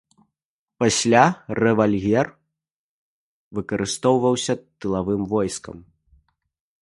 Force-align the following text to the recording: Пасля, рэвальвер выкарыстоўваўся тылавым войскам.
Пасля, 0.83 1.25
рэвальвер 1.63 2.27
выкарыстоўваўся 3.57 4.53
тылавым 4.79 5.21
войскам. 5.37 5.77